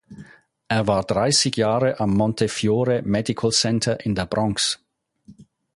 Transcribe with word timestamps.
Er 0.67 0.87
war 0.87 1.03
dreißig 1.03 1.57
Jahre 1.57 1.99
am 1.99 2.09
"Montefiore 2.17 3.03
Medical 3.03 3.51
Center" 3.51 4.03
in 4.03 4.15
der 4.15 4.25
Bronx. 4.25 4.79